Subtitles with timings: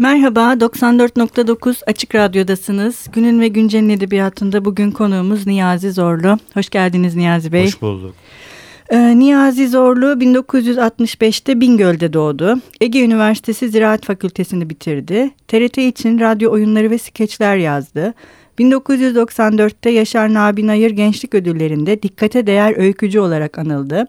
[0.00, 3.06] Merhaba, 94.9 Açık Radyo'dasınız.
[3.12, 6.38] Günün ve Güncel'in edebiyatında bugün konuğumuz Niyazi Zorlu.
[6.54, 7.66] Hoş geldiniz Niyazi Bey.
[7.66, 8.14] Hoş bulduk.
[8.90, 12.60] Ee, Niyazi Zorlu 1965'te Bingöl'de doğdu.
[12.80, 15.30] Ege Üniversitesi Ziraat Fakültesini bitirdi.
[15.48, 18.14] TRT için radyo oyunları ve skeçler yazdı.
[18.58, 24.06] 1994'te Yaşar Nabi Nayır Gençlik Ödülleri'nde dikkate değer öykücü olarak anıldı.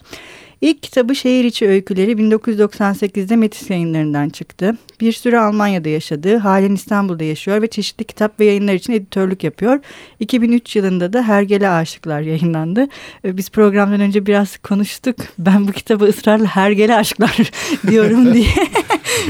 [0.62, 4.78] İlk kitabı Şehir İçi Öyküleri 1998'de Metis yayınlarından çıktı.
[5.00, 9.80] Bir süre Almanya'da yaşadı, halen İstanbul'da yaşıyor ve çeşitli kitap ve yayınlar için editörlük yapıyor.
[10.20, 12.88] 2003 yılında da Hergele Aşıklar yayınlandı.
[13.26, 15.16] Ee, biz programdan önce biraz konuştuk.
[15.40, 17.52] Ben bu kitabı ısrarla Hergele Aşklar
[17.88, 18.48] diyorum diye.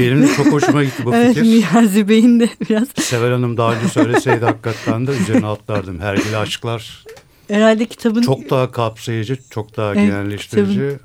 [0.00, 1.42] Benim de çok hoşuma gitti bu evet, fikir.
[1.74, 2.88] Niyazi Bey'in de biraz.
[2.98, 6.00] Sever Hanım daha önce söyleseydi hakikaten de üzerine atlardım.
[6.00, 7.04] Hergele aşklar
[7.48, 8.22] Herhalde kitabın...
[8.22, 10.72] çok daha kapsayıcı, çok daha Evet, genelleştirici.
[10.80, 11.00] kitabın-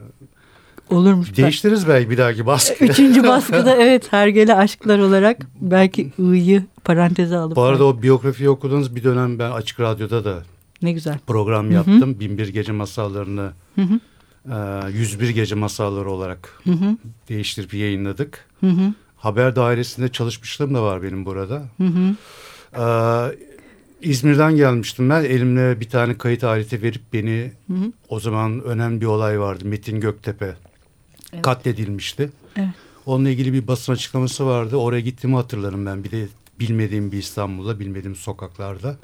[0.90, 1.38] Olurmuş.
[1.38, 2.86] Değiştiririz belki bir dahaki baskı.
[2.86, 7.56] Üçüncü baskıda evet Hergele Aşklar olarak belki I'yı paranteze alıp.
[7.56, 10.44] Bu arada o biyografiyi okudunuz bir dönem ben Açık Radyo'da da
[10.82, 11.20] Ne güzel.
[11.28, 12.20] program yaptım.
[12.20, 14.00] Binbir Gece Masallarını Hı hı.
[14.90, 16.98] e, 101 Gece Masalları olarak Hı hı.
[17.30, 18.46] değiştirip yayınladık.
[18.60, 18.94] Hı hı.
[19.18, 21.62] Haber dairesinde çalışmışlığım da var benim burada.
[21.78, 22.16] Hı hı.
[22.78, 23.36] Ee,
[24.02, 25.24] İzmir'den gelmiştim ben.
[25.24, 27.92] Elimle bir tane kayıt aleti verip beni Hı hı.
[28.10, 29.66] o zaman önemli bir olay vardı.
[29.66, 30.56] Metin Göktepe
[31.34, 31.42] Evet.
[31.42, 32.30] katledilmişti.
[32.56, 32.70] Evet.
[33.06, 34.76] Onunla ilgili bir basın açıklaması vardı.
[34.76, 36.04] Oraya gittiğimi hatırlarım ben.
[36.04, 36.28] Bir de
[36.60, 38.98] bilmediğim bir İstanbul'da, bilmediğim sokaklarda.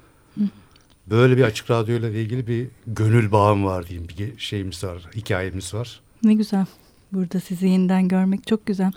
[1.07, 4.07] Böyle bir açık radyoyla ilgili bir gönül bağım var diyeyim.
[4.09, 6.01] Bir şeyimiz var, hikayemiz var.
[6.23, 6.65] Ne güzel.
[7.11, 8.91] Burada sizi yeniden görmek çok güzel.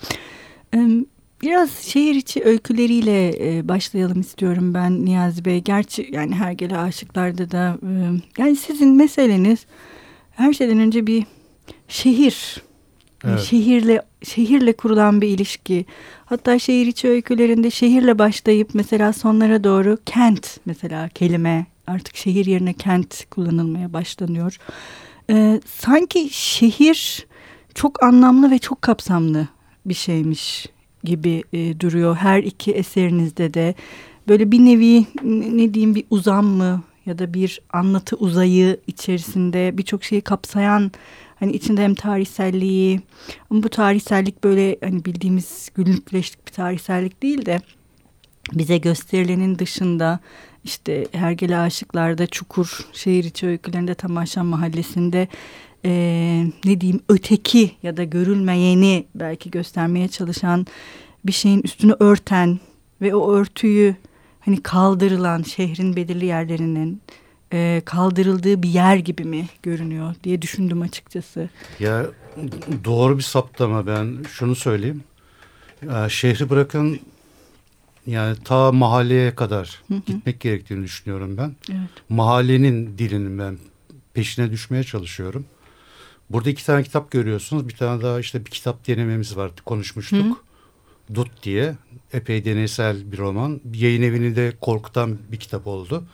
[1.42, 5.60] Biraz şehir içi öyküleriyle e, başlayalım istiyorum ben Niyazi Bey.
[5.60, 7.92] Gerçi yani Hergele Aşıklar'da da e,
[8.38, 9.66] yani sizin meseleniz
[10.30, 11.24] her şeyden önce bir
[11.88, 12.62] şehir.
[13.24, 13.40] Evet.
[13.40, 15.86] Şehirle şehirle kurulan bir ilişki.
[16.24, 22.72] Hatta şehir içi öykülerinde şehirle başlayıp mesela sonlara doğru kent mesela kelime artık şehir yerine
[22.72, 24.58] kent kullanılmaya başlanıyor.
[25.30, 27.26] Ee, sanki şehir
[27.74, 29.48] çok anlamlı ve çok kapsamlı
[29.86, 30.66] bir şeymiş
[31.04, 33.74] gibi e, duruyor her iki eserinizde de.
[34.28, 35.06] Böyle bir nevi
[35.56, 40.92] ne diyeyim bir uzam mı ya da bir anlatı uzayı içerisinde birçok şeyi kapsayan
[41.38, 43.00] hani içinde hem tarihselliği
[43.50, 47.60] bu tarihsellik böyle hani bildiğimiz günlükleştik bir tarihsellik değil de
[48.52, 50.20] bize gösterilenin dışında
[50.64, 55.28] işte Hergele Aşıklar'da Çukur, şehir içi öykülerinde Tamaşan Mahallesi'nde
[55.84, 60.66] eee, ne diyeyim öteki ya da görülmeyeni belki göstermeye çalışan
[61.24, 62.58] bir şeyin üstünü örten
[63.00, 63.96] ve o örtüyü
[64.40, 67.02] hani kaldırılan şehrin belirli yerlerinin
[67.52, 71.48] eee, kaldırıldığı bir yer gibi mi görünüyor diye düşündüm açıkçası.
[71.80, 72.06] Ya
[72.84, 75.04] doğru bir saptama ben şunu söyleyeyim.
[75.88, 77.00] Ya, şehri bırakın
[78.06, 81.56] yani ta mahalleye kadar gitmek gerektiğini düşünüyorum ben.
[81.70, 81.90] Evet.
[82.08, 83.58] Mahallenin dilinin ben
[84.14, 85.44] peşine düşmeye çalışıyorum.
[86.30, 87.68] Burada iki tane kitap görüyorsunuz.
[87.68, 89.50] Bir tane daha işte bir kitap denememiz var.
[89.64, 90.44] Konuşmuştuk.
[91.14, 91.74] Dut diye.
[92.12, 93.60] Epey deneysel bir roman.
[93.74, 96.04] Yayın evini de korkutan bir kitap oldu.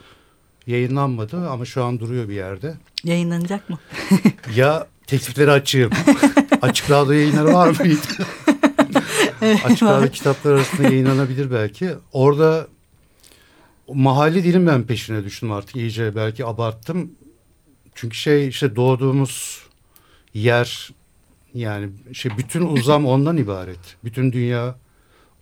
[0.66, 2.74] Yayınlanmadı ama şu an duruyor bir yerde.
[3.04, 3.78] Yayınlanacak mı?
[4.56, 5.90] Ya teklifleri açığım.
[6.62, 8.00] Açık radyo yayınları var mıydı?
[9.64, 11.90] Açık radyo kitaplar arasında yayınlanabilir belki.
[12.12, 12.66] Orada
[13.88, 17.10] mahalle dilim ben peşine düştüm artık iyice belki abarttım.
[17.94, 19.62] Çünkü şey işte doğduğumuz
[20.34, 20.90] yer
[21.54, 23.96] yani şey bütün uzam ondan ibaret.
[24.04, 24.74] Bütün dünya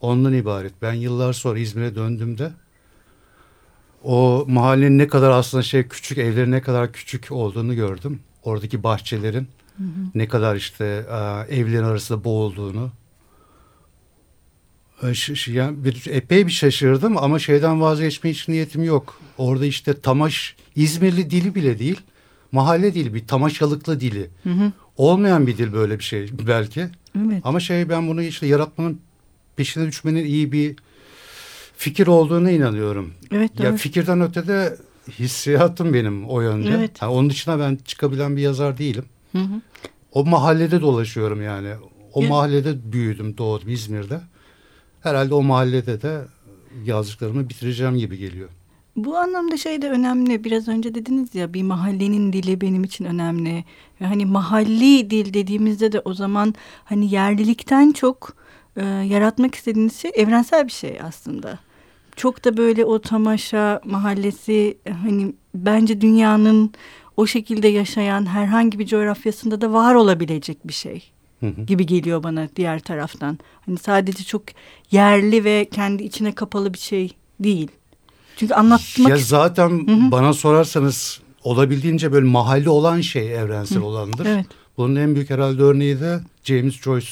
[0.00, 0.72] ondan ibaret.
[0.82, 2.52] Ben yıllar sonra İzmir'e döndüğümde
[4.04, 8.20] o mahallenin ne kadar aslında şey küçük evlerin ne kadar küçük olduğunu gördüm.
[8.42, 9.48] Oradaki bahçelerin
[10.14, 12.90] ne kadar işte e, evlerin arasında boğulduğunu.
[15.02, 15.06] E,
[15.52, 19.20] Yani bir, epey bir şaşırdım ama şeyden vazgeçme hiç niyetim yok.
[19.38, 22.00] Orada işte tamaş İzmirli dili bile değil.
[22.52, 24.30] Mahalle dili bir tamaşalıklı dili.
[24.96, 26.80] Olmayan bir dil böyle bir şey belki.
[27.18, 27.40] Evet.
[27.44, 29.00] Ama şey ben bunu işte yaratmanın
[29.56, 30.76] peşine düşmenin iyi bir
[31.80, 33.12] fikir olduğuna inanıyorum.
[33.32, 33.76] Evet, Ya doğru.
[33.76, 34.76] fikirden ötede
[35.18, 36.68] hissiyatım benim o yönde.
[36.68, 37.02] Evet.
[37.02, 39.04] Ha, onun dışında ben çıkabilen bir yazar değilim.
[39.32, 39.60] Hı hı.
[40.12, 41.68] O mahallede dolaşıyorum yani.
[42.12, 44.20] O Ya- mahallede büyüdüm, doğdum İzmir'de.
[45.00, 46.20] Herhalde o mahallede de
[46.84, 48.48] yazdıklarımı bitireceğim gibi geliyor.
[48.96, 50.44] Bu anlamda şey de önemli.
[50.44, 53.64] Biraz önce dediniz ya bir mahallenin dili benim için önemli.
[53.98, 56.54] Hani mahalli dil dediğimizde de o zaman
[56.84, 58.36] hani yerlilikten çok
[58.76, 61.58] e, yaratmak istediğiniz şey evrensel bir şey aslında.
[62.20, 66.72] Çok da böyle o tamaşa mahallesi e, hani bence dünyanın
[67.16, 71.10] o şekilde yaşayan herhangi bir coğrafyasında da var olabilecek bir şey.
[71.40, 71.62] Hı hı.
[71.62, 73.38] gibi geliyor bana diğer taraftan.
[73.66, 74.42] Hani sadece çok
[74.90, 77.70] yerli ve kendi içine kapalı bir şey değil.
[78.36, 84.26] Çünkü anlatmak Ya zaten bana sorarsanız olabildiğince böyle mahalli olan şey evrensel olandır.
[84.26, 84.46] Evet.
[84.76, 87.08] Bunun en büyük herhalde örneği de James Joyce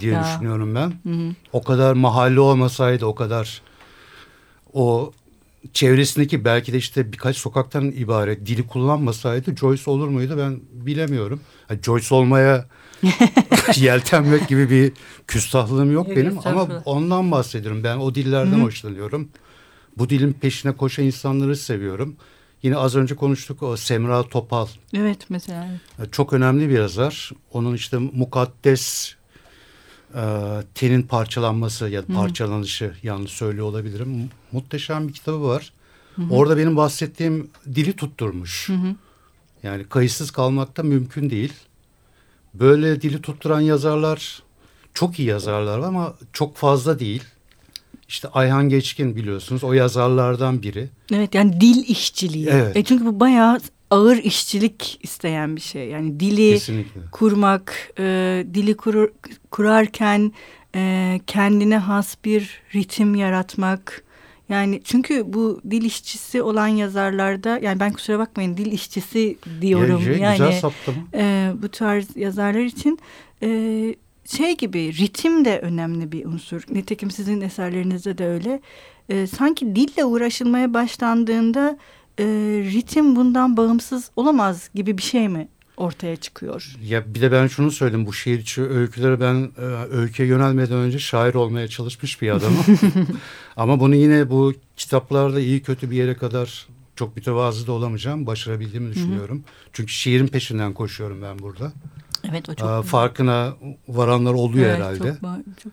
[0.00, 0.24] diye Ya.
[0.24, 0.92] düşünüyorum ben.
[1.10, 1.32] Hı hı.
[1.52, 3.62] O kadar mahalli olmasaydı o kadar
[4.76, 5.12] o
[5.72, 11.40] çevresindeki belki de işte birkaç sokaktan ibaret dili kullanmasaydı Joyce olur muydu ben bilemiyorum.
[11.68, 12.66] Ha, Joyce olmaya
[13.76, 14.92] yeltenmek gibi bir
[15.26, 17.84] küstahlığım yok benim ama ondan bahsediyorum.
[17.84, 18.62] Ben o dillerden Hı.
[18.62, 19.28] hoşlanıyorum.
[19.98, 22.16] Bu dilin peşine koşan insanları seviyorum.
[22.62, 24.66] Yine az önce konuştuk o Semra Topal.
[24.94, 25.68] Evet mesela.
[26.12, 27.30] Çok önemli bir yazar.
[27.52, 29.14] Onun işte mukaddes
[30.14, 30.22] e,
[30.74, 34.08] tenin parçalanması ya da parçalanışı yanlış söylüyor olabilirim.
[34.08, 35.72] Mu- Muhteşem bir kitabı var.
[36.30, 38.68] Orada benim bahsettiğim dili tutturmuş.
[38.68, 38.94] Hı hı.
[39.62, 41.52] Yani kayıtsız kalmak da mümkün değil.
[42.54, 44.42] Böyle dili tutturan yazarlar
[44.94, 47.22] çok iyi yazarlar var ama çok fazla değil.
[48.08, 50.88] İşte Ayhan Geçkin biliyorsunuz o yazarlardan biri.
[51.12, 52.48] Evet yani dil işçiliği.
[52.50, 52.76] Evet.
[52.76, 53.60] E çünkü bu bayağı
[53.90, 55.88] ağır işçilik isteyen bir şey.
[55.88, 57.00] Yani dili Kesinlikle.
[57.12, 59.08] kurmak, e, dili kurur,
[59.50, 60.32] kurarken
[60.74, 64.02] e, kendine has bir ritim yaratmak.
[64.48, 70.02] Yani çünkü bu dil işçisi olan yazarlarda yani ben kusura bakmayın dil işçisi diyorum.
[70.06, 70.98] Ya, yani Güzel saptama.
[71.14, 72.98] e, bu tarz yazarlar için
[73.42, 73.48] e,
[74.24, 76.62] şey gibi ritim de önemli bir unsur.
[76.70, 78.60] Nitekim sizin eserlerinizde de öyle.
[79.08, 81.78] E, sanki dille uğraşılmaya başlandığında
[82.18, 82.24] e,
[82.72, 86.76] ritim bundan bağımsız olamaz gibi bir şey mi ortaya çıkıyor?
[86.82, 89.62] Ya bir de ben şunu söyleyeyim bu şiir içi öyküleri ben e,
[89.96, 92.64] öyküye yönelmeden önce şair olmaya çalışmış bir adamım.
[93.56, 96.66] Ama bunu yine bu kitaplarda iyi kötü bir yere kadar
[96.96, 98.26] çok mütevazı da olamayacağım.
[98.26, 99.44] Başarabildiğimi düşünüyorum.
[99.72, 101.72] Çünkü şiirin peşinden koşuyorum ben burada.
[102.30, 103.54] Evet o Aa, farkına
[103.88, 105.16] varanlar oluyor Evet, herhalde.
[105.20, 105.72] Çok, çok-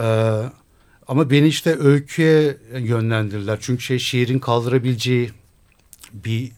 [0.00, 0.42] Ee,
[1.08, 3.58] ama beni işte öyküye yönlendirdiler.
[3.60, 5.30] Çünkü şey şiirin kaldırabileceği
[6.12, 6.52] bir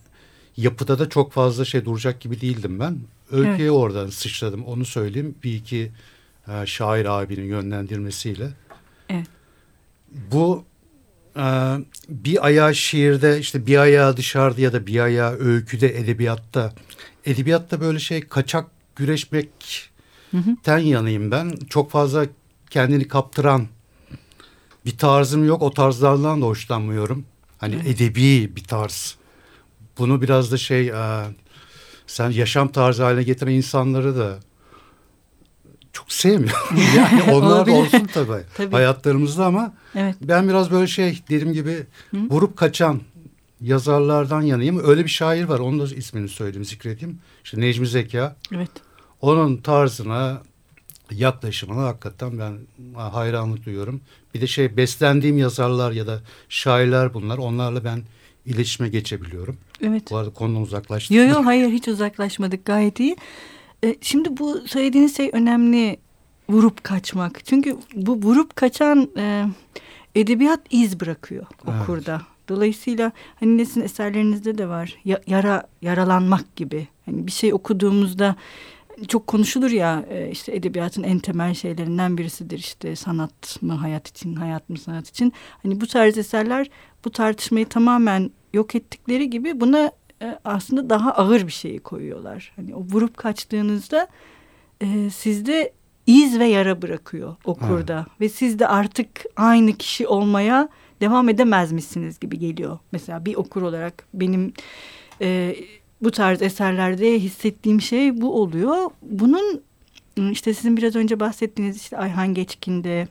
[0.57, 2.99] yapıda da çok fazla şey duracak gibi değildim ben.
[3.31, 5.35] Öyküye oradan sıçradım onu söyleyeyim.
[5.45, 5.93] Bir iki
[6.49, 8.51] e, şair abinin yönlendirmesiyle.
[9.09, 9.27] Evet.
[10.33, 10.65] Bu
[11.37, 11.77] e,
[12.09, 16.73] bir ayağı şiirde işte bir ayağı dışarıda ya da bir ayağı öyküde edebiyatta.
[17.25, 21.53] Edebiyatta böyle şey kaçak güreşmekten yanayım ben.
[21.69, 22.27] Çok fazla
[22.71, 23.67] kendini kaptıran
[24.85, 25.63] bir tarzım yok.
[25.63, 27.25] O tarzlardan da hoşlanmıyorum.
[27.59, 29.20] Hani edebi bir tarz.
[30.01, 31.25] Bunu biraz da şey e,
[32.07, 34.39] sen yaşam tarzı haline getiren insanları da
[35.93, 36.77] çok sevmiyorum.
[36.97, 38.73] yani onlar olsun tabii, Tabii.
[38.73, 40.17] hayatlarımızda ama Evet.
[40.23, 43.01] ben biraz böyle şey dediğim gibi vurup kaçan
[43.61, 44.81] yazarlardan yanayım.
[44.85, 45.59] Öyle bir şair var.
[45.59, 47.19] Onun da ismini söyleyeyim, zikredeyim.
[47.45, 48.37] İşte Necmi Zeka.
[48.55, 48.71] Evet.
[49.21, 50.43] Onun tarzına,
[51.11, 52.59] yaklaşımına hakikaten ben
[52.99, 54.01] hayranlık duyuyorum.
[54.35, 57.39] Bir de şey beslendiğim yazarlar ya da şairler bunlar.
[57.39, 58.03] Onlarla ben
[58.47, 59.57] iletişime geçebiliyorum.
[59.83, 60.11] Evet.
[60.11, 61.17] Bu arada konudan uzaklaştım.
[61.17, 63.17] Yok yok hayır hiç uzaklaşmadık gayet iyi.
[63.85, 65.97] E, şimdi bu söylediğiniz şey önemli
[66.49, 67.47] vurup kaçmak.
[67.47, 69.45] Çünkü bu vurup kaçan e,
[70.15, 71.83] edebiyat iz bırakıyor Evet.
[71.83, 72.23] okurda.
[72.49, 76.89] Dolayısıyla hani nesin eserlerinizde de var ya- yara yaralanmak gibi.
[77.07, 78.37] Hani bir şey okuduğumuzda
[79.09, 84.35] çok konuşulur ya e, işte edebiyatın en temel şeylerinden birisidir işte sanat mı hayat için
[84.35, 85.33] hayat mı sanat için.
[85.63, 86.71] Hani bu tarz eserler
[87.05, 92.53] bu tartışmayı tamamen yok ettikleri gibi buna e, aslında daha ağır bir şeyi koyuyorlar.
[92.57, 94.09] Hani o vurup kaçtığınızda
[94.81, 95.73] e, sizde
[96.07, 100.69] iz ve yara bırakıyor okurda ve siz de artık aynı kişi olmaya
[101.01, 102.79] devam edemezmişsiniz gibi geliyor.
[102.93, 104.53] Mesela bir okur olarak benim
[105.21, 105.57] e,
[106.03, 108.91] bu tarz eserlerde hissettiğim şey bu oluyor.
[109.03, 109.63] Bunun
[110.31, 113.09] işte sizin biraz önce bahsettiğiniz işte Ayhan Geçkin'de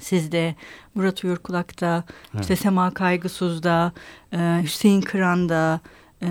[0.00, 0.54] sizde,
[0.94, 2.04] Murat Uyurkulak'ta,
[2.40, 3.92] işte Sema Kaygısız'da,
[4.32, 5.80] e, Hüseyin Kıran'da,
[6.22, 6.28] e,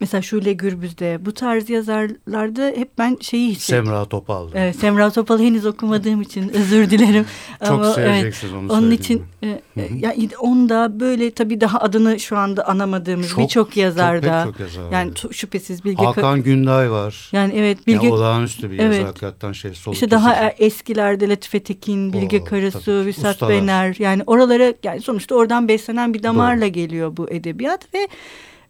[0.00, 3.86] mesela Şule Gürbüz'de bu tarz yazarlarda hep ben şeyi hissediyorum.
[3.88, 4.58] Semra Topal'da.
[4.58, 7.26] Evet, Semra Topal'ı henüz okumadığım için özür dilerim.
[7.60, 12.36] Çok Ama seveceksiniz onu Onun için e, e, ya onda böyle tabii daha adını şu
[12.36, 14.44] anda anamadığımız Çok- birçok yazarda.
[14.44, 17.28] çok pek çok yazar yani tu- şüphesiz Bilge Ka- Hakan Günday var.
[17.32, 18.92] yani evet Bilge, Bilge olağanüstü bir Evet.
[18.94, 19.74] yazar hakikaten şey.
[19.74, 20.62] Soluk işte daha kesici.
[20.62, 23.06] e- eskilerde Latife Tekin, Bilge Oo, Karasu, tabii.
[23.06, 23.54] Vüsat Ustalar.
[23.54, 28.08] Bener yani oralara yani sonuçta oradan beslenen bir damarla geliyor bu edebiyat ve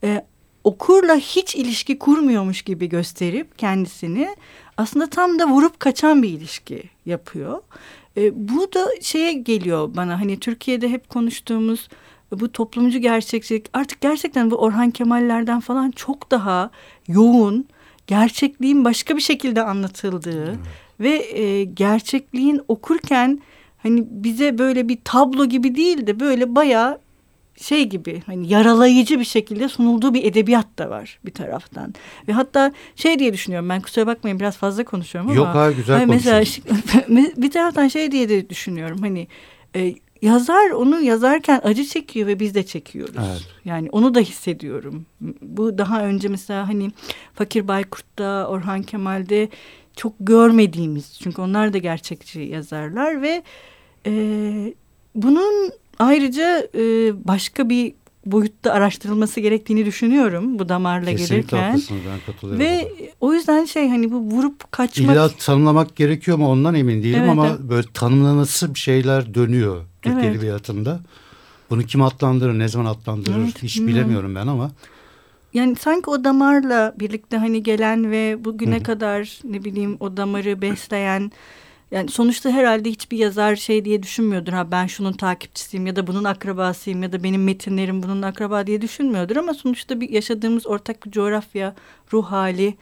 [0.05, 0.25] e,
[0.65, 4.37] okurla hiç ilişki kurmuyormuş gibi gösterip kendisini
[4.77, 7.63] aslında tam da vurup kaçan bir ilişki yapıyor.
[8.17, 11.89] E, bu da şeye geliyor bana hani Türkiye'de hep konuştuğumuz
[12.41, 16.71] bu toplumcu gerçekçilik artık gerçekten bu Orhan Kemal'lerden falan çok daha
[17.09, 17.67] yoğun
[18.07, 20.59] gerçekliğin başka bir şekilde anlatıldığı evet.
[21.01, 23.41] ve e, gerçekliğin okurken
[23.83, 26.99] hani bize böyle bir tablo gibi değil de böyle bayağı
[27.57, 31.95] şey gibi hani yaralayıcı bir şekilde sunulduğu bir edebiyat da var bir taraftan.
[32.29, 35.39] Ve hatta şey diye düşünüyorum ben kusura bakmayın biraz fazla konuşuyorum ama.
[35.39, 36.45] Yok hayır güzel hani mesela
[37.37, 39.29] bir taraftan şey diye de düşünüyorum hani
[39.77, 43.15] e, yazar onu yazarken acı çekiyor ve biz de çekiyoruz.
[43.31, 43.47] Evet.
[43.65, 45.07] Yani onu da hissediyorum.
[45.43, 46.91] Bu daha önce mesela hani
[47.35, 49.49] Fakir Baykurt'ta, Orhan Kemal'de
[49.97, 53.43] çok görmediğimiz çünkü onlar da gerçekçi yazarlar ve
[54.07, 54.13] e,
[55.15, 56.81] bunun ayrıca e,
[57.29, 57.95] başka bir
[58.27, 61.75] boyutta araştırılması gerektiğini düşünüyorum bu damarla Kesinlikle gelirken.
[61.75, 62.65] Kesinlikle ben katılıyorum.
[62.65, 65.17] Ve o yüzden şey hani bu vurup kaçmak.
[65.17, 67.61] İlla tanımlamak gerekiyor mu ondan emin değilim evet, ama evet.
[67.61, 70.25] böyle tanımlanası bir şeyler dönüyor Türk evet.
[70.25, 71.01] Edebiyatında.
[71.71, 74.01] Bunu kim adlandırır, ne zaman adlandırır evet, hiç bilmiyorum.
[74.01, 74.71] bilemiyorum ben ama.
[75.55, 78.83] Yani sanki o damarla birlikte hani gelen ve bugüne Hı-hı.
[78.83, 81.33] kadar ne bileyim o damarı besleyen
[81.93, 84.53] yani sonuçta herhalde hiçbir yazar şey diye düşünmüyordur.
[84.53, 88.83] Ha ben şunun takipçisiyim ya da bunun akrabasıyım ya da benim metinlerim bunun akraba diye
[88.83, 89.37] düşünmüyordur.
[89.37, 91.75] Ama sonuçta bir yaşadığımız ortak bir coğrafya,
[92.13, 92.75] ruh hali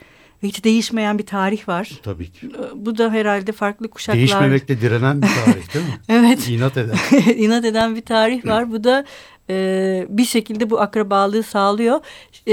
[0.43, 1.91] ve hiç değişmeyen bir tarih var.
[2.03, 2.47] Tabii ki.
[2.47, 4.19] Ee, bu da herhalde farklı kuşaklar.
[4.19, 5.93] Değişmemekte direnen bir tarih değil mi?
[6.09, 6.49] evet.
[6.49, 6.97] İnat eden.
[7.37, 8.73] İnat eden bir tarih var.
[8.73, 9.05] Bu da
[9.51, 12.01] e, bir şekilde bu akrabalığı sağlıyor.
[12.49, 12.53] E,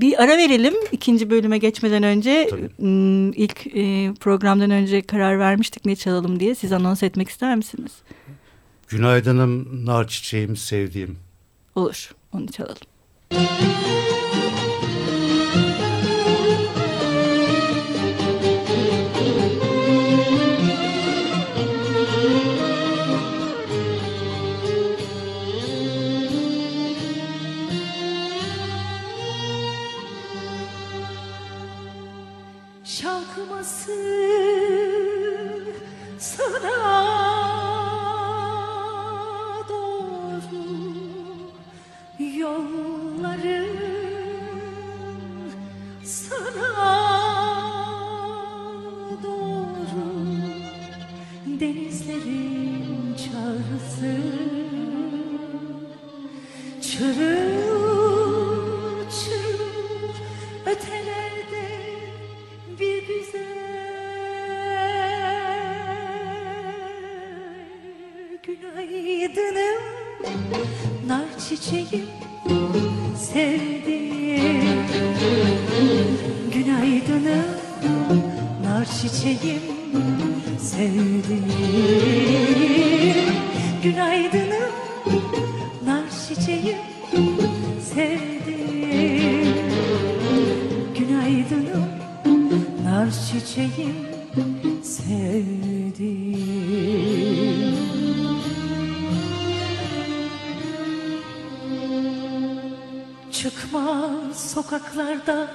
[0.00, 2.46] bir ara verelim ikinci bölüme geçmeden önce.
[2.50, 2.68] Tabii.
[2.76, 6.54] Hmm, ilk e, programdan önce karar vermiştik ne çalalım diye.
[6.54, 7.92] Siz anons etmek ister misiniz?
[8.88, 11.18] Günaydınım, nar çiçeğim, sevdiğim.
[11.74, 12.76] Olur, onu çalalım.
[46.04, 46.67] Sana
[104.68, 105.50] sokaklarda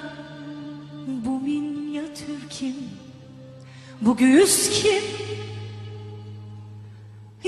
[1.08, 2.76] bu minyatür kim?
[4.02, 5.04] Bu göğüs kim?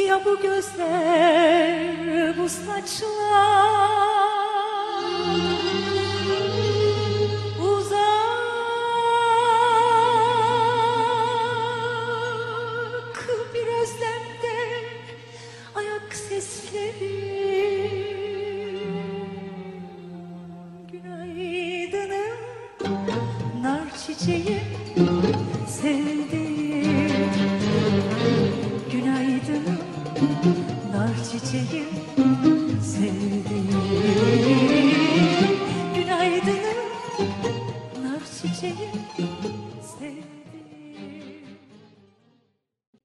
[0.08, 4.15] Ya bu gözler, bu saçlar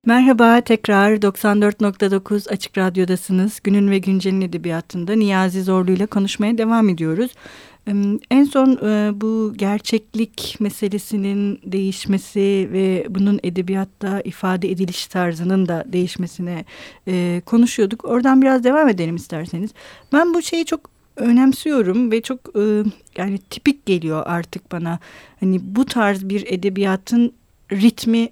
[0.06, 3.60] Merhaba tekrar 94.9 Açık Radyo'dasınız.
[3.64, 7.30] Günün ve Güncel'in edebiyatında Niyazi Zorlu ile konuşmaya devam ediyoruz.
[8.30, 8.78] En son
[9.20, 16.64] bu gerçeklik meselesinin değişmesi ve bunun edebiyatta ifade ediliş tarzının da değişmesine
[17.46, 18.04] konuşuyorduk.
[18.04, 19.70] Oradan biraz devam edelim isterseniz.
[20.12, 20.80] Ben bu şeyi çok
[21.16, 22.40] önemsiyorum ve çok
[23.16, 24.98] yani tipik geliyor artık bana.
[25.40, 27.32] Hani bu tarz bir edebiyatın
[27.72, 28.28] ritmi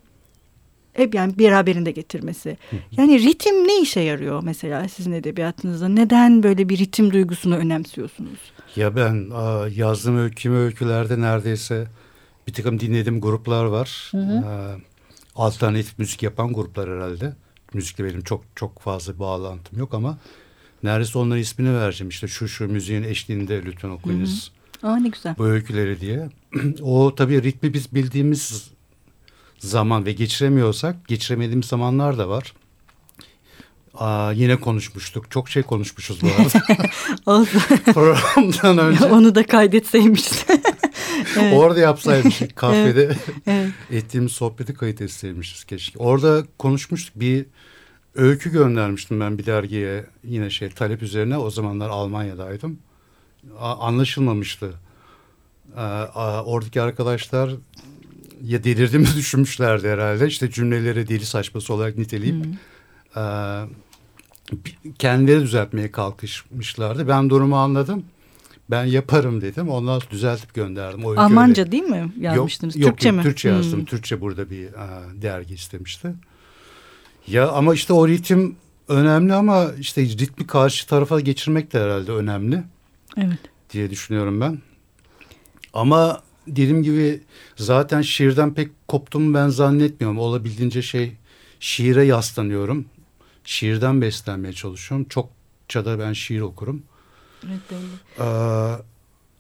[0.99, 2.57] hep yani beraberinde getirmesi.
[2.93, 5.89] Yani ritim ne işe yarıyor mesela sizin edebiyatınızda?
[5.89, 8.39] Neden böyle bir ritim duygusunu önemsiyorsunuz?
[8.77, 9.31] Ya ben
[9.75, 11.87] yazdığım öykümü öykülerde neredeyse
[12.47, 14.09] bir takım dinlediğim gruplar var.
[14.11, 14.45] Hı hı.
[15.37, 17.33] Alternatif müzik yapan gruplar herhalde.
[17.75, 20.19] Müzikle benim çok çok fazla bağlantım yok ama
[20.83, 22.09] neredeyse onların ismini vereceğim.
[22.09, 24.53] İşte şu şu müziğin eşliğinde lütfen okuyunuz.
[24.83, 25.35] Aa ne güzel.
[25.39, 26.29] Bu öyküleri diye.
[26.83, 28.71] o tabii ritmi biz bildiğimiz
[29.59, 32.53] zaman ve geçiremiyorsak geçiremediğimiz zamanlar da var.
[33.95, 35.31] Aa, yine konuşmuştuk.
[35.31, 37.45] Çok şey konuşmuşuz bu arada.
[37.93, 39.05] Programdan önce.
[39.05, 40.47] Onu da kaydetseymişsin.
[41.39, 41.55] evet.
[41.55, 43.05] Orada yapsaymışız kafede.
[43.05, 43.19] Evet.
[43.47, 43.71] evet.
[43.91, 45.99] Ettiğimiz sohbeti kayıt etseymişiz keşke.
[45.99, 47.21] Orada konuşmuştuk.
[47.21, 47.47] Bir
[48.15, 50.07] öykü göndermiştim ben bir dergiye.
[50.25, 51.39] Yine şey talep üzerine.
[51.39, 52.79] O zamanlar Almanya'daydım.
[53.59, 54.75] A anlaşılmamıştı.
[55.77, 57.51] Aa, oradaki arkadaşlar
[58.45, 60.27] ya delirdiğimi düşünmüşlerdi herhalde.
[60.27, 63.23] İşte cümleleri deli saçması olarak niteleyip hmm.
[63.23, 63.25] e,
[64.99, 67.09] kendileri düzeltmeye kalkışmışlardı.
[67.09, 68.05] Ben durumu anladım.
[68.71, 69.69] Ben yaparım dedim.
[69.69, 71.05] Ondan sonra düzeltip gönderdim.
[71.05, 71.73] O Almanca öyle.
[71.73, 72.77] değil mi yazmıştınız?
[72.77, 73.23] Yok, Türkçe yok, mi?
[73.23, 73.79] Türkçe yazdım.
[73.79, 73.87] Hmm.
[73.87, 76.15] Türkçe burada bir a, dergi istemişti.
[77.27, 78.57] Ya ama işte o ritim
[78.89, 82.63] önemli ama işte ritmi karşı tarafa geçirmek de herhalde önemli.
[83.17, 83.39] Evet.
[83.71, 84.59] Diye düşünüyorum ben.
[85.73, 87.21] Ama dediğim gibi
[87.57, 90.19] zaten şiirden pek koptum ben zannetmiyorum.
[90.19, 91.13] Olabildiğince şey
[91.61, 92.85] şiire yaslanıyorum.
[93.45, 95.07] Şiirden beslenmeye çalışıyorum.
[95.09, 96.83] Çokça da ben şiir okurum.
[97.47, 98.29] Evet belli.
[98.29, 98.77] Ee,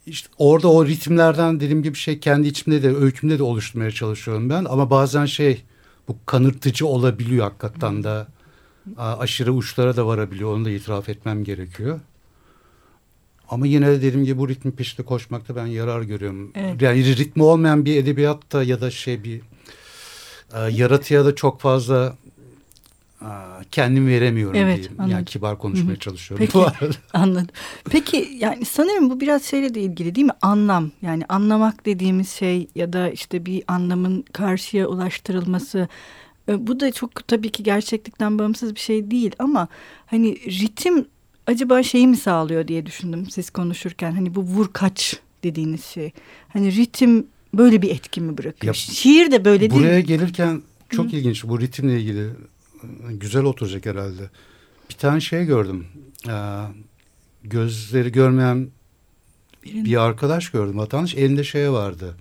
[0.06, 4.64] işte orada o ritimlerden dediğim gibi şey kendi içimde de öykümde de oluşturmaya çalışıyorum ben.
[4.64, 5.62] Ama bazen şey
[6.08, 8.26] bu kanırtıcı olabiliyor hakikaten de.
[8.98, 10.54] Aşırı uçlara da varabiliyor.
[10.54, 12.00] Onu da itiraf etmem gerekiyor.
[13.50, 16.52] Ama yine de dediğim gibi bu ritmin peşinde koşmakta ben yarar görüyorum.
[16.54, 16.82] Evet.
[16.82, 19.40] Yani ritmi olmayan bir edebiyatta ya da şey bir
[20.54, 22.16] e, yaratıya da çok fazla
[23.22, 23.28] e,
[23.70, 24.94] kendim veremiyorum evet, diyeyim.
[24.98, 25.12] Anladım.
[25.12, 25.98] Yani kibar konuşmaya Hı-hı.
[25.98, 27.54] çalışıyorum Peki, Anladım.
[27.90, 30.32] Peki yani sanırım bu biraz şeyle de ilgili değil mi?
[30.42, 30.90] Anlam.
[31.02, 35.88] Yani anlamak dediğimiz şey ya da işte bir anlamın karşıya ulaştırılması
[36.48, 39.68] e, bu da çok tabii ki gerçeklikten bağımsız bir şey değil ama
[40.06, 41.06] hani ritim
[41.48, 44.12] acaba şeyi mi sağlıyor diye düşündüm siz konuşurken.
[44.12, 46.12] Hani bu vur kaç dediğiniz şey.
[46.48, 48.74] Hani ritim böyle bir etki mi bırakıyor?
[48.74, 51.16] Ya, Şiir de böyle buraya değil Buraya gelirken çok Hı.
[51.16, 52.30] ilginç bu ritimle ilgili
[53.10, 54.30] güzel oturacak herhalde.
[54.90, 55.86] Bir tane şey gördüm.
[56.28, 56.62] Ee,
[57.44, 58.68] gözleri görmeyen
[59.64, 60.78] bir arkadaş gördüm.
[60.78, 62.16] Vatandaş elinde şey vardı.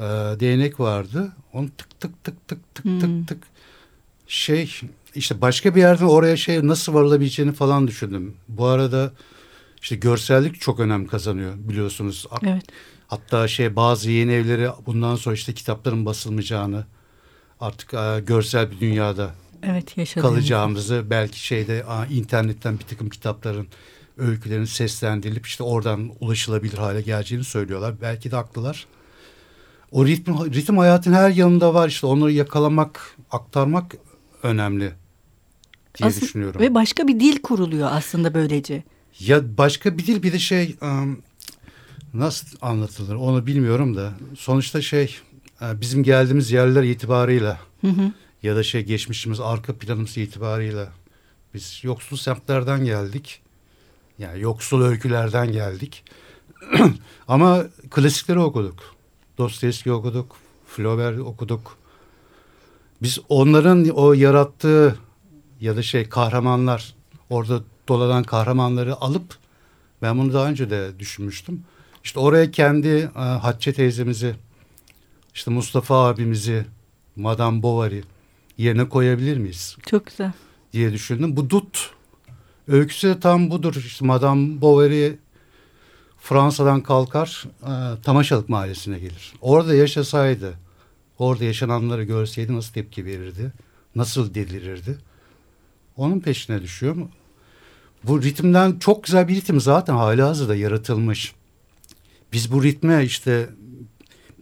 [0.00, 0.04] Ee,
[0.40, 1.32] değnek vardı.
[1.52, 3.00] Onu tık tık tık tık tık hmm.
[3.00, 3.42] tık tık
[4.26, 4.80] şey
[5.14, 8.34] işte başka bir yerden oraya şey nasıl varılabileceğini falan düşündüm.
[8.48, 9.12] Bu arada
[9.82, 12.26] işte görsellik çok önem kazanıyor biliyorsunuz.
[12.42, 12.64] Evet.
[13.06, 16.84] Hatta şey bazı yeni evleri bundan sonra işte kitapların basılmayacağını
[17.60, 19.30] artık a, görsel bir dünyada
[19.62, 23.66] evet, kalacağımızı belki şeyde a, internetten bir takım kitapların
[24.18, 27.94] öykülerin seslendirilip işte oradan ulaşılabilir hale geleceğini söylüyorlar.
[28.02, 28.86] Belki de haklılar.
[29.90, 33.96] O ritim, ritim hayatın her yanında var işte onları yakalamak, aktarmak
[34.42, 34.92] önemli
[35.98, 36.60] diye Aslında, düşünüyorum.
[36.60, 38.82] Ve başka bir dil kuruluyor aslında böylece.
[39.20, 41.22] Ya başka bir dil bir de şey um,
[42.14, 45.16] nasıl anlatılır onu bilmiyorum da sonuçta şey
[45.62, 48.12] e, bizim geldiğimiz yerler itibarıyla hı hı.
[48.42, 50.88] ya da şey geçmişimiz arka planımız itibarıyla
[51.54, 53.40] biz yoksul semtlerden geldik.
[54.18, 56.04] Yani yoksul öykülerden geldik.
[57.28, 58.94] Ama klasikleri okuduk.
[59.38, 60.36] Dostoyevski okuduk.
[60.66, 61.76] Flaubert okuduk.
[63.02, 64.96] Biz onların o yarattığı
[65.62, 66.94] ya da şey kahramanlar
[67.30, 69.38] orada dolanan kahramanları alıp
[70.02, 71.64] ben bunu daha önce de düşünmüştüm.
[72.04, 74.34] İşte oraya kendi e, Hatice teyzemizi
[75.34, 76.66] işte Mustafa abimizi
[77.16, 78.02] Madame Bovary
[78.58, 79.76] yerine koyabilir miyiz?
[79.86, 80.32] Çok güzel.
[80.72, 81.36] Diye düşündüm.
[81.36, 81.90] Bu Dut
[82.68, 83.74] öyküsü de tam budur.
[83.74, 85.12] İşte Madame Bovary
[86.18, 89.32] Fransa'dan kalkar e, Tamaşalık mahallesine gelir.
[89.40, 90.54] Orada yaşasaydı
[91.18, 93.52] orada yaşananları görseydi nasıl tepki verirdi?
[93.94, 94.98] Nasıl delirirdi?
[95.96, 97.10] Onun peşine düşüyor mu?
[98.04, 101.34] Bu ritimden çok güzel bir ritim zaten hala hazırda yaratılmış.
[102.32, 103.50] Biz bu ritme işte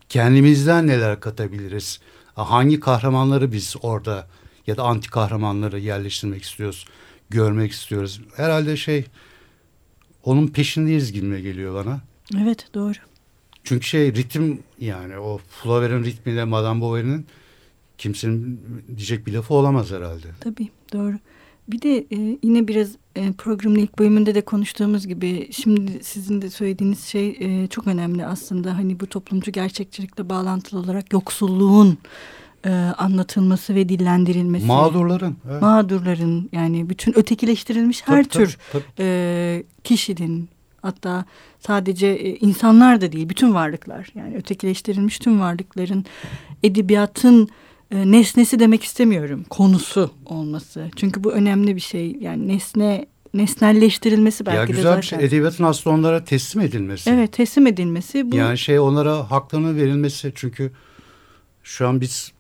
[0.09, 2.01] kendimizden neler katabiliriz?
[2.35, 4.29] Hangi kahramanları biz orada
[4.67, 6.87] ya da anti kahramanları yerleştirmek istiyoruz,
[7.31, 8.21] görmek istiyoruz?
[8.37, 9.05] Herhalde şey
[10.25, 12.01] onun peşindeyiz gibi geliyor bana.
[12.43, 12.95] Evet doğru.
[13.65, 17.27] Çünkü şey ritim yani o Flaubert'in ritmiyle Madame Bovary'nin
[17.99, 18.61] kimsenin
[18.97, 20.27] diyecek bir lafı olamaz herhalde.
[20.41, 21.19] Tabii doğru.
[21.73, 26.51] Bir de e, yine biraz e, programın ilk bölümünde de konuştuğumuz gibi şimdi sizin de
[26.51, 28.77] söylediğiniz şey e, çok önemli aslında.
[28.77, 31.99] Hani bu toplumcu gerçekçilikle bağlantılı olarak yoksulluğun
[32.65, 34.67] e, anlatılması ve dillendirilmesi.
[34.67, 35.37] Mağdurların.
[35.51, 35.63] Evet.
[35.63, 39.07] Mağdurların yani bütün ötekileştirilmiş her tabii, tür tabii, tabii.
[39.07, 40.49] E, kişinin
[40.83, 41.25] hatta
[41.59, 46.05] sadece e, insanlar da değil bütün varlıklar yani ötekileştirilmiş tüm varlıkların
[46.63, 47.49] edebiyatın
[47.91, 50.91] e, nesnesi demek istemiyorum konusu olması.
[50.97, 55.01] Çünkü bu önemli bir şey yani nesne nesnelleştirilmesi belki ya de güzel zaten.
[55.01, 55.19] bir şey.
[55.19, 57.11] Edebiyatın aslında onlara teslim edilmesi.
[57.11, 58.33] Evet teslim edilmesi.
[58.33, 58.37] Bu...
[58.37, 60.33] Yani şey onlara haklarının verilmesi.
[60.35, 60.73] Çünkü
[61.63, 62.33] şu an biz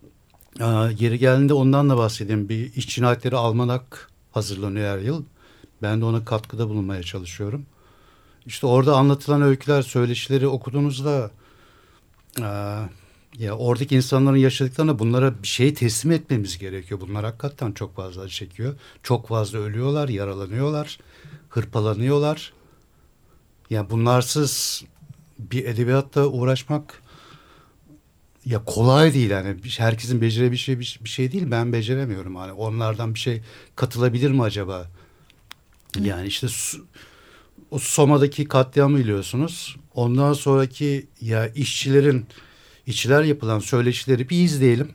[0.60, 2.48] e, geri geldiğinde ondan da bahsedeyim.
[2.48, 5.24] Bir iş cinayetleri almanak hazırlanıyor her yıl.
[5.82, 7.66] Ben de ona katkıda bulunmaya çalışıyorum.
[8.46, 11.30] İşte orada anlatılan öyküler, söyleşileri okuduğunuzda
[12.38, 12.48] e,
[13.38, 17.00] ya oradaki insanların yaşadıklarına bunlara bir şey teslim etmemiz gerekiyor.
[17.00, 18.74] Bunlar hakikaten çok fazla çekiyor.
[19.02, 20.98] Çok fazla ölüyorlar, yaralanıyorlar,
[21.48, 22.52] hırpalanıyorlar.
[23.70, 24.84] Ya bunlarsız
[25.38, 27.02] bir edebiyatla uğraşmak
[28.44, 33.18] ya kolay değil yani herkesin becerebileceği bir, bir şey değil ben beceremiyorum hani onlardan bir
[33.18, 33.42] şey
[33.76, 34.86] katılabilir mi acaba
[36.00, 36.46] yani işte
[37.70, 42.26] o Soma'daki katliamı biliyorsunuz ondan sonraki ya işçilerin
[42.90, 44.90] işçiler yapılan söyleşileri bir izleyelim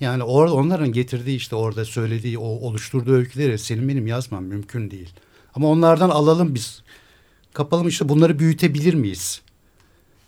[0.00, 5.12] yani orada onların getirdiği işte orada söylediği o oluşturduğu öyküleri senin benim yazmam mümkün değil
[5.54, 6.82] ama onlardan alalım biz
[7.52, 9.42] kapalım işte bunları büyütebilir miyiz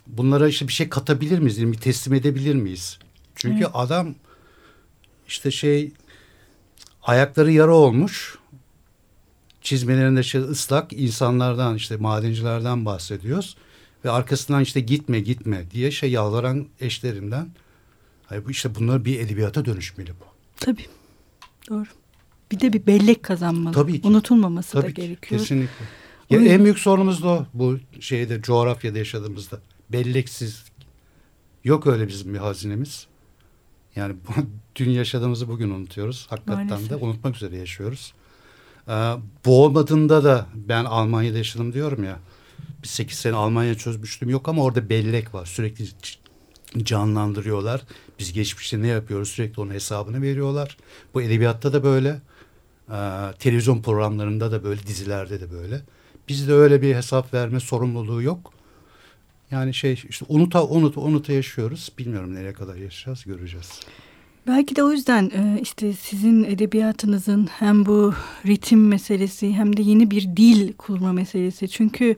[0.08, 1.62] bunlara işte bir şey katabilir miyiz?
[1.62, 2.98] Bir teslim edebilir miyiz?
[3.34, 3.70] Çünkü evet.
[3.74, 4.14] adam
[5.28, 5.92] işte şey
[7.02, 8.38] ayakları yara olmuş.
[9.62, 13.56] Çizmelerinde şey ıslak insanlardan işte madencilerden bahsediyoruz.
[14.04, 17.48] Ve arkasından işte gitme gitme diye şey yalvaran eşlerinden.
[18.26, 20.24] Hayır bu işte bunlar bir edebiyata dönüşmeli bu.
[20.56, 20.86] Tabii.
[21.70, 21.86] Doğru.
[22.52, 23.74] Bir de bir bellek kazanmalı.
[23.74, 24.08] Tabii ki.
[24.08, 24.94] Unutulmaması Tabii da ki.
[25.02, 25.40] gerekiyor.
[25.40, 25.84] Kesinlikle.
[26.30, 30.64] Ya en büyük sorunumuz da o bu şeyde coğrafyada yaşadığımızda belleksiz.
[31.64, 33.06] Yok öyle bizim bir hazinemiz.
[33.96, 34.16] Yani
[34.76, 36.26] dün yaşadığımızı bugün unutuyoruz.
[36.30, 36.90] Hakikaten Maalesef.
[36.90, 38.12] de unutmak üzere yaşıyoruz.
[38.88, 42.18] Ee, bu olmadığında da ben Almanya'da yaşadım diyorum ya.
[42.82, 45.46] Bir sekiz sene Almanya çözmüştüm yok ama orada bellek var.
[45.46, 45.86] Sürekli
[46.76, 47.82] canlandırıyorlar.
[48.18, 50.76] Biz geçmişte ne yapıyoruz sürekli onun hesabını veriyorlar.
[51.14, 52.20] Bu edebiyatta da böyle.
[52.90, 52.94] Ee,
[53.38, 55.80] televizyon programlarında da böyle dizilerde de böyle.
[56.28, 58.52] Bizde öyle bir hesap verme sorumluluğu yok.
[59.50, 61.92] Yani şey işte unuta unuta unuta yaşıyoruz.
[61.98, 63.80] Bilmiyorum nereye kadar yaşayacağız göreceğiz.
[64.46, 68.14] Belki de o yüzden e, işte sizin edebiyatınızın hem bu
[68.46, 71.68] ritim meselesi hem de yeni bir dil kurma meselesi.
[71.68, 72.16] Çünkü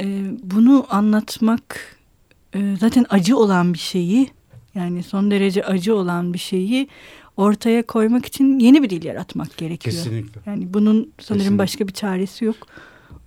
[0.00, 1.96] e, bunu anlatmak
[2.54, 4.30] e, zaten acı olan bir şeyi
[4.74, 6.88] yani son derece acı olan bir şeyi
[7.36, 9.96] ortaya koymak için yeni bir dil yaratmak gerekiyor.
[9.96, 10.40] Kesinlikle.
[10.46, 11.58] Yani bunun sanırım Kesinlikle.
[11.58, 12.56] başka bir çaresi yok.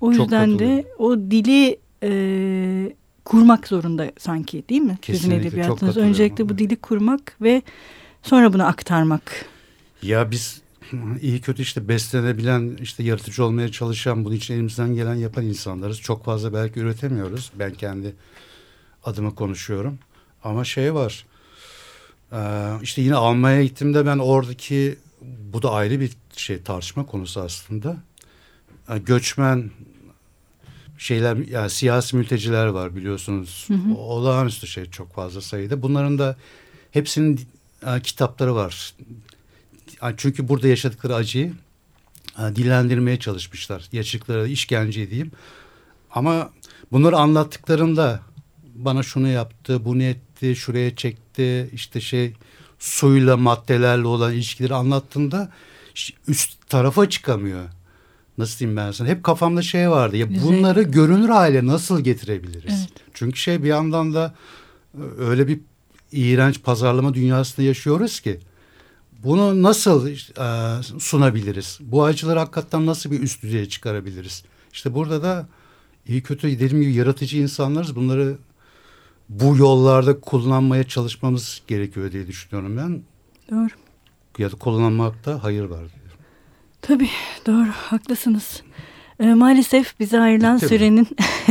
[0.01, 2.93] O yüzden de o dili e,
[3.25, 4.97] kurmak zorunda sanki değil mi?
[5.01, 5.97] Kesinlikle, Sizin edebiyatınız.
[5.97, 7.61] Öncelikle bu dili kurmak ve
[8.23, 9.45] sonra bunu aktarmak.
[10.01, 10.61] Ya biz
[11.21, 16.01] iyi kötü işte beslenebilen, işte yaratıcı olmaya çalışan, bunun için elimizden gelen yapan insanlarız.
[16.01, 17.51] Çok fazla belki üretemiyoruz.
[17.59, 18.15] Ben kendi
[19.03, 19.99] adıma konuşuyorum.
[20.43, 21.25] Ama şey var,
[22.81, 24.97] işte yine Almanya'ya gittiğimde ben oradaki,
[25.53, 27.97] bu da ayrı bir şey tartışma konusu aslında.
[29.05, 29.71] Göçmen
[30.97, 33.65] şeyler yani siyasi mülteciler var biliyorsunuz.
[33.67, 33.95] Hı hı.
[33.97, 35.81] Olağanüstü şey çok fazla sayıda.
[35.81, 36.37] Bunların da
[36.91, 37.41] hepsinin
[38.03, 38.93] kitapları var.
[40.17, 41.53] Çünkü burada yaşadıkları acıyı
[42.39, 43.89] e, dillendirmeye çalışmışlar.
[43.91, 45.31] Yaşadıkları işkence diyeyim.
[46.11, 46.49] Ama
[46.91, 48.19] bunları anlattıklarında
[48.75, 52.33] bana şunu yaptı, bunu etti, şuraya çekti, işte şey
[52.79, 55.51] suyla maddelerle olan ilişkileri anlattığında
[56.27, 57.63] üst tarafa çıkamıyor
[58.37, 62.79] nasıl diyeyim ben sana hep kafamda şey vardı ya bunları görünür hale nasıl getirebiliriz?
[62.79, 63.03] Evet.
[63.13, 64.35] Çünkü şey bir yandan da
[64.93, 65.59] e, öyle bir
[66.11, 68.39] iğrenç pazarlama dünyasında yaşıyoruz ki
[69.25, 71.79] bunu nasıl e, sunabiliriz?
[71.81, 74.43] Bu acıları hakikaten nasıl bir üst düzeye çıkarabiliriz?
[74.73, 75.47] İşte burada da
[76.07, 77.95] iyi kötü dediğim gibi yaratıcı insanlarız.
[77.95, 78.37] Bunları
[79.29, 83.01] bu yollarda kullanmaya çalışmamız gerekiyor diye düşünüyorum ben.
[83.51, 83.69] Doğru.
[84.37, 86.17] Ya da kullanmakta hayır var diyor.
[86.81, 87.09] Tabii
[87.45, 88.61] doğru haklısınız.
[89.19, 91.07] E, maalesef bize ayrılan Bitti sürenin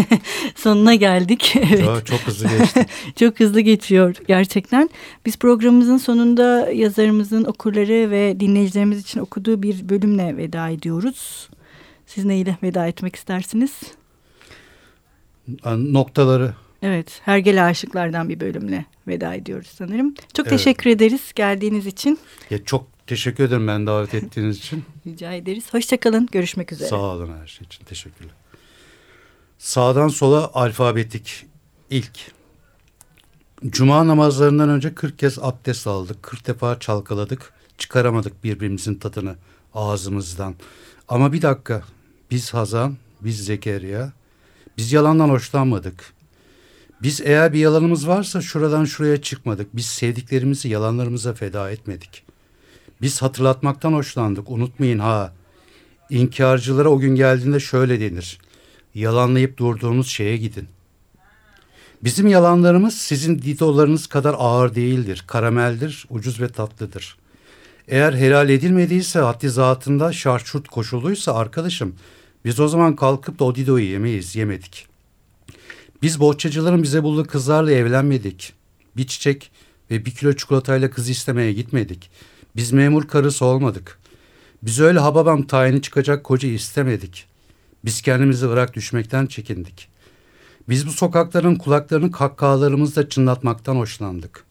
[0.55, 1.57] sonuna geldik.
[1.57, 1.85] Evet.
[1.85, 2.87] Çok, çok hızlı geçti.
[3.17, 4.91] çok hızlı geçiyor gerçekten.
[5.27, 11.49] Biz programımızın sonunda yazarımızın okurları ve dinleyicilerimiz için okuduğu bir bölümle veda ediyoruz.
[12.07, 13.81] Siz neyle veda etmek istersiniz?
[15.77, 16.55] Noktaları.
[16.83, 20.15] Evet, Hergele Aşıklardan bir bölümle veda ediyoruz sanırım.
[20.35, 20.59] Çok evet.
[20.59, 22.19] teşekkür ederiz geldiğiniz için.
[22.51, 24.85] Ya çok Teşekkür ederim ben davet ettiğiniz için.
[25.07, 25.75] Rica ederiz.
[25.75, 26.29] Hoşçakalın.
[26.33, 26.89] Görüşmek üzere.
[26.89, 27.85] Sağ olun her şey için.
[27.85, 28.35] Teşekkürler.
[29.59, 31.47] Sağdan sola alfabetik
[31.91, 32.33] ilk.
[33.67, 36.23] Cuma namazlarından önce 40 kez abdest aldık.
[36.23, 37.53] 40 defa çalkaladık.
[37.79, 39.37] Çıkaramadık birbirimizin tadını
[39.75, 40.55] ağzımızdan.
[41.09, 41.83] Ama bir dakika.
[42.31, 44.13] Biz Hazan, biz Zekeriya.
[44.77, 46.15] Biz yalandan hoşlanmadık.
[47.03, 49.77] Biz eğer bir yalanımız varsa şuradan şuraya çıkmadık.
[49.77, 52.34] Biz sevdiklerimizi yalanlarımıza feda etmedik.
[53.05, 54.51] Biz hatırlatmaktan hoşlandık.
[54.51, 55.33] Unutmayın ha.
[56.11, 58.39] İnkarcılara o gün geldiğinde şöyle denir.
[58.95, 60.69] Yalanlayıp durduğunuz şeye gidin.
[62.05, 65.25] Bizim yalanlarımız sizin didolarınız kadar ağır değildir.
[65.27, 67.17] Karameldir, ucuz ve tatlıdır.
[67.89, 71.95] Eğer helal edilmediyse haddi zatında şarçurt koşuluysa arkadaşım
[72.45, 74.87] biz o zaman kalkıp da o didoyu yemeyiz, yemedik.
[76.03, 78.53] Biz bohçacıların bize bulduğu kızlarla evlenmedik.
[78.97, 79.51] Bir çiçek
[79.91, 82.11] ve bir kilo çikolatayla kız istemeye gitmedik.
[82.57, 83.99] Biz memur karısı olmadık.
[84.63, 87.27] Biz öyle hababam tayini çıkacak koca istemedik.
[87.85, 89.89] Biz kendimizi bırak düşmekten çekindik.
[90.69, 94.45] Biz bu sokakların kulaklarını kahkahalarımızla çınlatmaktan hoşlandık.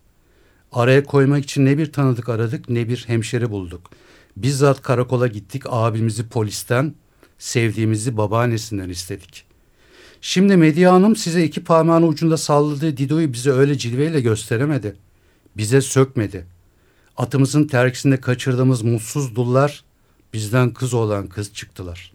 [0.71, 3.89] Araya koymak için ne bir tanıdık aradık ne bir hemşeri bulduk.
[4.37, 6.95] Bizzat karakola gittik abimizi polisten,
[7.39, 9.45] sevdiğimizi babaannesinden istedik.
[10.21, 14.95] Şimdi Medya Hanım size iki parmağın ucunda salladığı Dido'yu bize öyle cilveyle gösteremedi.
[15.57, 16.45] Bize sökmedi.
[17.17, 19.83] Atımızın terkisinde kaçırdığımız mutsuz dullar
[20.33, 22.12] bizden kız olan kız çıktılar.''